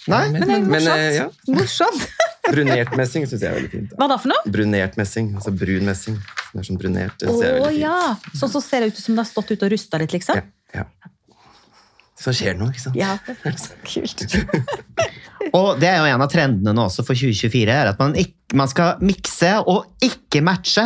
[0.10, 0.95] Nei, Men det er morsomt.
[0.95, 2.06] eh, ja, Morsomt.
[2.56, 3.89] brunert messing syns jeg er veldig fint.
[3.91, 3.98] Da.
[4.00, 4.52] Hva da for noe?
[4.56, 6.15] Brunert messing, altså brun messing.
[6.54, 7.82] Det er sånn brunert, det ser er fint.
[7.84, 7.98] ja!
[8.39, 10.39] Sånn som ser det ut som det har stått ute og rusta litt, liksom?
[10.39, 10.88] Ja, ja.
[12.19, 12.98] Så skjer det noe, ikke sant?
[13.00, 14.24] Ja, det er så kult.
[15.60, 18.58] Og det er jo en av trendene nå også for 2024, er at man, ikke,
[18.60, 20.84] man skal mikse og ikke matche.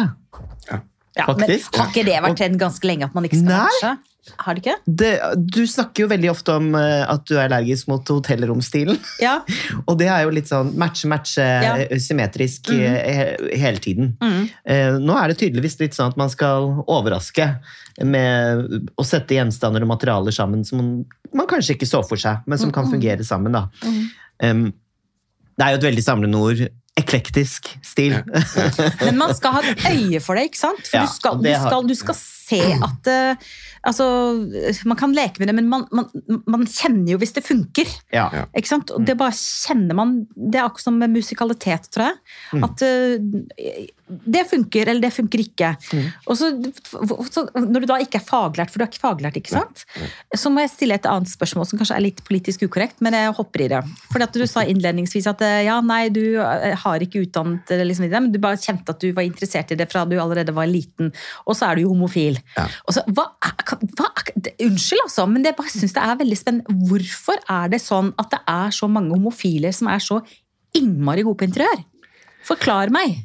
[0.69, 1.75] Ja, men Faktisk.
[1.77, 3.63] har ikke det vært trend ganske lenge at man ikke skal Nei.
[3.69, 3.91] matche?
[4.39, 4.75] Har det ikke?
[4.87, 5.09] Det,
[5.51, 8.95] du snakker jo veldig ofte om eh, at du er allergisk mot hotellromstilen.
[9.19, 9.41] Ja.
[9.89, 11.73] Og det er jo litt sånn matche, matche, Ja.
[11.83, 14.13] eh, symmetrisk eh, he- hele tiden.
[14.23, 14.45] Mm.
[14.63, 17.49] Eh, Nå er det tydeligvis litt sånn at man skal overraske
[18.07, 20.93] med å sette gjenstander og materialer sammen som man,
[21.35, 23.51] man kanskje ikke så for seg, men som kan fungere sammen.
[23.59, 23.67] da.
[23.83, 23.99] Mm.
[24.43, 24.63] Um,
[25.59, 26.63] det er jo et veldig samlende ord
[26.97, 28.15] eklektisk stil.
[29.01, 30.81] Men man skal ha et øye for det, ikke sant?
[30.85, 32.17] For Ja, du, skal, du, skal, du skal
[32.53, 34.05] se at uh, Altså,
[34.87, 36.05] man kan leke med det, men man, man,
[36.47, 37.89] man kjenner jo hvis det funker.
[38.15, 38.29] Ja.
[38.55, 38.93] Ikke sant?
[38.95, 42.21] Og det bare kjenner man Det er akkurat som med musikalitet, tror jeg.
[42.53, 42.63] Mm.
[42.69, 45.73] At uh, det funker, eller det funker ikke.
[45.95, 46.07] Mm.
[46.27, 46.49] Og så,
[47.31, 49.85] så Når du da ikke er faglært, for du er ikke faglært, ikke sant?
[50.35, 53.33] så må jeg stille et annet spørsmål som kanskje er litt politisk ukorrekt, men jeg
[53.37, 53.81] hopper i det.
[54.11, 58.11] Fordi at Du sa innledningsvis at eh, ja, nei, du har ikke utdannet liksom, i
[58.11, 60.69] det, men du bare kjente at du var interessert i det fra du allerede var
[60.69, 61.13] liten,
[61.47, 62.39] og så er du jo homofil.
[62.57, 62.67] Ja.
[62.87, 63.55] Og så, hva, er-
[63.97, 66.77] hva, er- unnskyld, altså, men jeg bare synes det er veldig spennende.
[66.89, 70.21] Hvorfor er det sånn at det er så mange homofile som er så
[70.77, 71.81] innmari gode på interiør?
[72.43, 73.21] Forklar meg.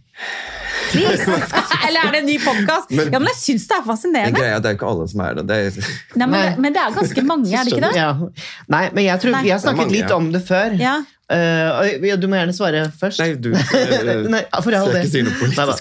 [0.93, 1.27] Please.
[1.87, 2.91] Eller er det en ny podkast?
[2.95, 4.39] Men- Ja, men jeg syns det er fascinerende.
[4.41, 5.47] greia det er ikke alle som er det.
[5.51, 7.95] det er, Nei, men, men det er ganske mange, er det ikke det?
[8.05, 8.13] Ja.
[8.71, 9.43] Nei, men jeg tror Nei.
[9.45, 10.17] vi har snakket mange, litt ja.
[10.17, 10.79] om det før.
[10.81, 10.97] Ja.
[11.29, 13.21] Uh, du må gjerne svare først.
[13.21, 15.77] nei, du Uh, Nei, for all skal ikke si noe Nei da.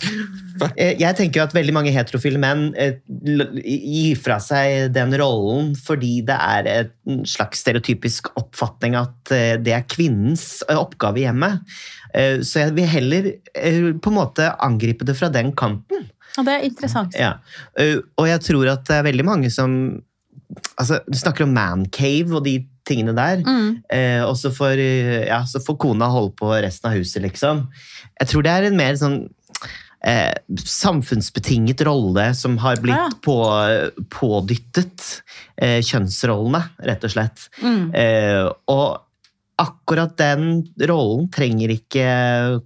[0.76, 5.74] Eh, Jeg tenker jo at veldig mange heterofile menn eh, gir fra seg den rollen
[5.78, 11.64] fordi det er en slags stereotypisk oppfatning at eh, det er kvinnens oppgave i hjemmet.
[12.18, 13.26] Så jeg vil heller
[14.02, 16.08] på en måte angripe det fra den kanten.
[16.38, 17.18] Ja, det er interessant.
[17.20, 17.34] Ja.
[18.18, 19.76] Og jeg tror at det er veldig mange som
[20.80, 22.56] altså, Du snakker om mancave og de
[22.88, 23.44] tingene der.
[23.44, 23.72] Mm.
[23.94, 24.80] Eh, og så får,
[25.28, 27.66] ja, så får kona holde på resten av huset, liksom.
[28.22, 29.20] Jeg tror det er en mer sånn
[30.06, 30.34] eh,
[30.66, 33.10] samfunnsbetinget rolle som har blitt Ja.
[33.22, 33.38] på,
[34.14, 35.24] pådyttet
[35.58, 37.50] eh, kjønnsrollene, rett og slett.
[37.62, 37.94] Mm.
[37.96, 39.04] Eh, og
[39.58, 42.08] akkurat den rollen trenger ikke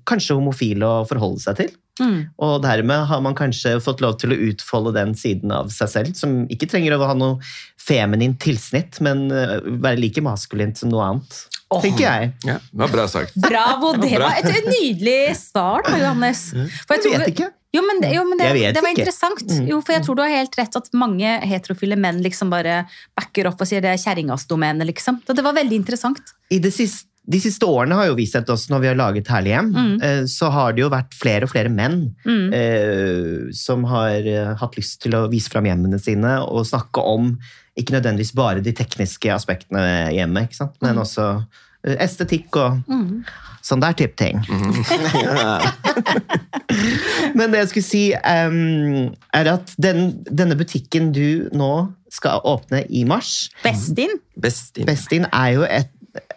[0.08, 1.72] kanskje homofile å forholde seg til.
[2.00, 2.20] Mm.
[2.42, 6.16] Og dermed har man kanskje fått lov til å utfolde den siden av seg selv,
[6.18, 7.40] som ikke trenger å ha noe
[7.82, 11.42] feminint tilsnitt, men eh, være like maskulint som noe annet.
[11.72, 11.80] Oh.
[11.84, 12.32] Tenker jeg.
[12.48, 13.36] Ja, det var bra sagt.
[13.40, 13.94] Bravo!
[14.00, 16.50] Det var et nydelig svar, da, Johannes.
[16.86, 17.52] For Jeg tror- vet ikke.
[17.72, 19.46] Jo, men, det- jo, men det, det var interessant.
[19.48, 19.68] Mm.
[19.70, 22.82] Jo, for jeg tror du har helt rett at mange heterofile menn liksom bare
[23.16, 25.22] backer opp og sier det er kjerringas domene, liksom.
[25.24, 26.20] Det var veldig interessant.
[26.52, 29.28] I det siste, de siste årene har jo vist seg oss, når vi har laget
[29.32, 29.94] Herlig hjem, Mm.
[30.04, 32.52] eh, så har det jo vært flere og flere menn Mm.
[32.54, 37.38] eh, som har eh, hatt lyst til å vise fram hjemmene sine og snakke om
[37.80, 39.80] ikke nødvendigvis bare de tekniske aspektene
[40.12, 40.76] hjemme, hjemmet, ikke sant?
[40.82, 41.02] men Mm.
[41.06, 41.30] også
[41.88, 43.24] eh, estetikk og Mm.
[43.64, 44.42] sånn der type ting.
[47.36, 51.72] Men det jeg skulle si, um, er at den, denne butikken du nå
[52.12, 54.18] skal åpne i mars, Bestin?
[54.42, 54.88] Bestin.
[54.90, 55.92] Bestin er jo et,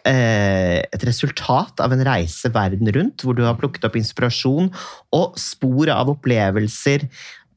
[0.05, 4.69] et resultat av en reise verden rundt, hvor du har plukket opp inspirasjon
[5.17, 7.07] og spor av opplevelser.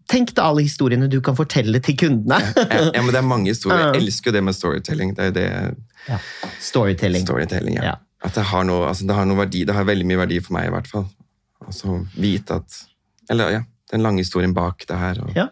[0.07, 2.37] Tenk deg alle historiene du kan fortelle til kundene.
[2.55, 3.89] Ja, ja, men det er mange historier.
[3.97, 5.11] Jeg elsker jo det med storytelling.
[5.17, 5.47] Det er det
[6.63, 7.25] Storytelling.
[7.27, 7.83] storytelling, ja.
[7.91, 7.95] Ja.
[8.23, 9.65] At det har, noe, altså det har noe verdi.
[9.67, 11.03] Det har veldig mye verdi for meg, i hvert fall.
[11.67, 12.77] Altså vite at
[13.29, 15.19] Eller ja, den lange historien bak det her.
[15.25, 15.49] Og, Ja.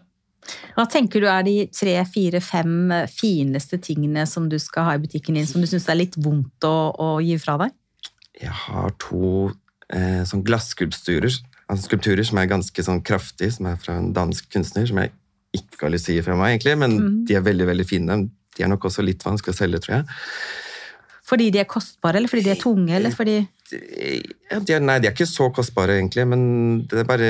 [0.75, 5.01] Hva tenker du er de tre, fire, fem fineste tingene som du skal ha i
[5.01, 7.75] butikken din, som du syns er litt vondt å, å gi fra deg?
[8.41, 9.51] Jeg har to
[9.95, 11.31] eh, sånn glasskulpturer
[11.71, 15.13] altså skulpturer som er ganske sånn kraftige, som er fra en dansk kunstner, som jeg
[15.55, 17.17] ikke har lyst til å gi fra meg, egentlig, men mm.
[17.29, 18.19] de er veldig veldig fine.
[18.55, 20.17] De er nok også litt vanskelig å selge, tror jeg.
[21.25, 24.99] Fordi de er kostbare, eller fordi de er tunge, eller fordi Ja, de er, nei,
[25.01, 26.43] de er ikke så kostbare, egentlig, men
[26.91, 27.29] det er bare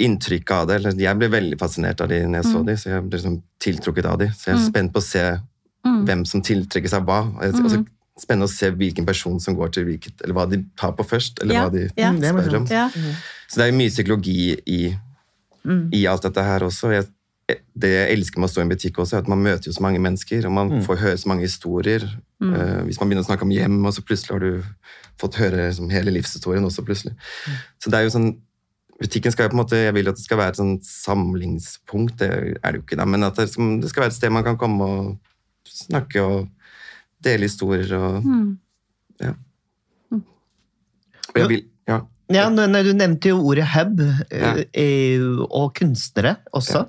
[0.00, 0.76] inntrykket av det.
[0.80, 2.66] Eller, jeg ble veldig fascinert av de når jeg så Mm.
[2.66, 4.26] de, så jeg ble liksom tiltrukket av de.
[4.32, 4.68] Så jeg er Mm.
[4.72, 5.24] spent på å se
[5.84, 6.04] mm.
[6.06, 7.20] hvem som tiltrekkes seg hva.
[7.36, 7.86] Og jeg- Mm.
[8.20, 11.40] spennende å se hvilken person som går til hvilket, eller hva de tar på først,
[11.42, 12.10] eller Ja, hva de ja.
[12.12, 12.66] Mm, det spør om.
[12.66, 12.88] Ja.
[13.48, 14.96] Så det er jo mye psykologi i,
[15.64, 15.90] Mm.
[15.94, 16.90] i alt dette her også.
[16.92, 17.06] Jeg,
[17.76, 19.72] det jeg elsker med å stå i en butikk også, er at man møter jo
[19.72, 20.82] så mange mennesker, og man Mm.
[20.84, 22.00] får høre så mange historier.
[22.42, 22.54] Mm.
[22.54, 24.62] Eh, hvis man begynner å snakke om hjem, og så plutselig har du
[25.18, 27.14] fått høre liksom, hele livshistorien også plutselig.
[27.82, 28.36] Så det er jo sånn,
[29.00, 32.18] butikken skal jo på en måte, jeg vil at det skal være et sånn samlingspunkt,
[32.20, 32.30] det
[32.62, 34.44] er det jo ikke da, men at det, skal- det skal være et sted man
[34.44, 35.18] kan komme og
[35.66, 36.48] snakke og
[37.24, 38.58] dele historier og, Mm.
[41.30, 42.00] og jeg vil, ja.
[42.30, 45.44] Ja, nei, Du nevnte jo ordet hub, eh, Ja.
[45.50, 46.86] og kunstnere også.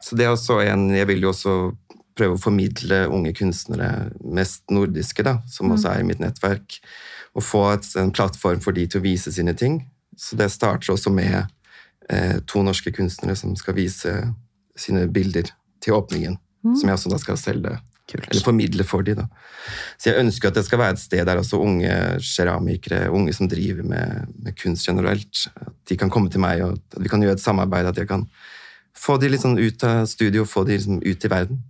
[0.00, 1.74] Så det er også en, jeg vil jo også
[2.16, 6.78] prøve å formidle unge kunstnere, mest nordiske, da, som også er i mitt nettverk,
[7.34, 9.86] og få et, en plattform for de til å vise sine ting.
[10.16, 11.46] Så det starter også med
[12.10, 14.12] eh, to norske kunstnere som skal vise
[14.76, 15.50] sine bilder
[15.80, 16.76] til åpningen, Mm.
[16.80, 17.70] som jeg også da skal selge,
[18.08, 18.24] Kult.
[18.30, 19.18] eller formidle for dem.
[20.00, 21.90] Så jeg ønsker at det skal være et sted der også unge
[22.24, 26.72] keramikere, unge som driver med, med kunst generelt, at de kan komme til meg, og
[26.72, 28.24] at vi kan gjøre et samarbeid, at jeg kan
[28.96, 31.60] få de litt sånn ut av studio, få de liksom ut i verden.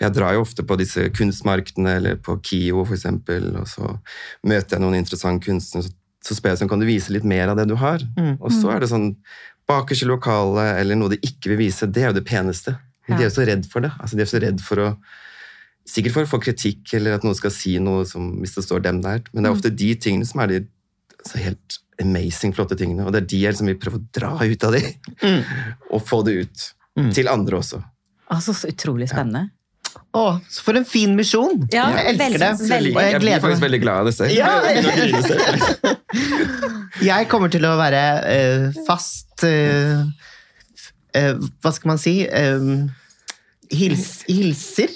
[0.00, 3.94] Jeg drar jo ofte på disse kunstmarkedene, eller på KIO eksempel, og så
[4.44, 5.92] møter jeg noen interessante kunstnere, så
[6.24, 8.02] så spør jeg sånn, kan du vise litt mer av det du har.
[8.16, 8.38] Mm.
[8.40, 9.10] Og så er det sånn
[9.68, 12.78] bakerst i lokalet eller noe de ikke vil vise, det er jo det peneste.
[13.04, 13.92] Men De er jo så redd for det.
[14.00, 14.88] Altså, de er så redd for å
[15.84, 18.80] Sikkert for å få kritikk eller at noen skal si noe som, hvis det står
[18.86, 19.18] dem der.
[19.34, 20.60] Men det er ofte de tingene som er de
[21.18, 23.04] altså, helt amazing flotte tingene.
[23.04, 24.80] Og det er de jeg liksom vil prøve å dra ut av de,
[25.20, 25.42] Mm.
[25.92, 26.64] og få det ut.
[26.96, 27.10] Mm.
[27.12, 27.82] Til andre også.
[28.32, 29.50] Altså, så utrolig spennende.
[30.14, 31.64] Å, så for en fin misjon!
[31.74, 32.68] Ja, jeg elsker veldig, det.
[32.70, 32.92] Veldig.
[32.94, 33.64] Og jeg jeg blir faktisk meg.
[33.66, 34.30] veldig glad av det selv.
[34.34, 34.52] Ja.
[37.04, 40.04] Jeg kommer til å være uh, fast uh,
[41.18, 42.14] uh, Hva skal man si?
[43.74, 44.92] Hils, hilser.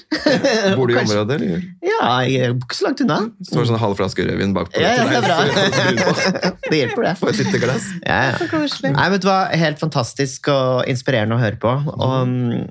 [0.77, 1.63] Bor du i området, eller?
[1.83, 3.17] Ja, jeg bor ikke så langt unna.
[3.49, 4.79] Står sånn halv flaske rødvin bakpå?
[4.79, 5.39] Ja, ja, det er bra.
[5.43, 7.15] til deg, så- Det hjelper, det.
[7.19, 7.89] Få et lite glass.
[8.05, 8.35] Ja, ja.
[8.39, 8.93] Så koselig.
[8.95, 9.39] Nei, vet du hva?
[9.65, 11.73] Helt fantastisk og inspirerende å høre på.
[11.97, 12.69] Og mm,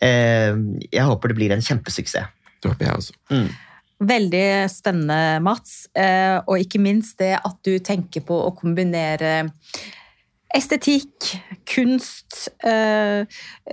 [0.00, 2.30] jeg håper det blir en kjempesuksess.
[2.60, 3.14] Det håper jeg også.
[4.00, 5.84] Veldig spennende, Mats.
[5.92, 9.50] Eh, Og ikke minst det at du tenker på å kombinere
[10.56, 11.28] estetikk,
[11.70, 13.22] kunst, øh,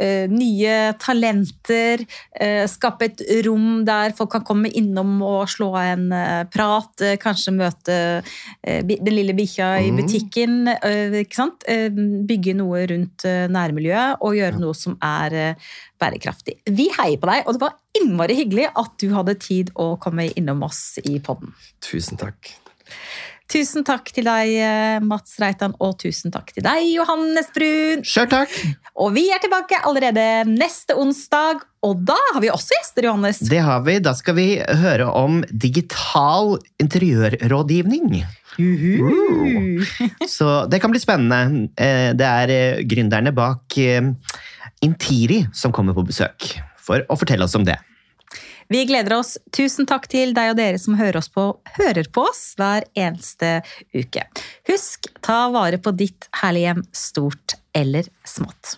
[0.01, 2.03] øh, nye talenter.
[2.41, 6.09] Øh, Skape et rom der folk kan komme innom og slå en
[6.53, 7.03] prat.
[7.23, 7.97] Kanskje møte
[8.63, 9.97] den lille bikkja i Mm.
[10.01, 10.55] butikken.
[11.23, 11.63] Ikke sant?
[11.67, 11.89] Eh,
[12.27, 15.55] Bygge noe rundt nærmiljøet og gjøre noe som er
[15.99, 16.59] bærekraftig.
[16.69, 20.29] Vi heier på deg, og det var innmari hyggelig at du hadde tid å komme
[20.35, 21.53] innom oss i podden.
[21.81, 22.53] Tusen takk.
[23.47, 28.01] Tusen takk til deg, eh, Mats Reitan, og tusen takk til deg, Johannes Brun.
[28.03, 28.51] Sjøl takk!
[28.99, 33.39] Og vi er tilbake allerede neste onsdag, og da har vi også gjester, Johannes.
[33.47, 33.99] Det har vi.
[34.03, 38.19] Da skal vi høre om digital interiørrådgivning.
[38.57, 39.86] Juhu.
[40.27, 41.69] Så det kan bli spennende.
[41.77, 43.77] Eh, Det er eh, gründerne bak
[44.83, 47.77] Intiri som kommer på besøk for å fortelle oss om det.
[48.69, 49.38] Vi gleder oss.
[49.56, 51.45] Tusen takk til deg og dere som hører, oss på,
[51.80, 53.62] hører på oss hver eneste
[53.95, 54.25] uke.
[54.67, 58.77] Husk, ta vare på ditt herlige hjem, stort eller smått.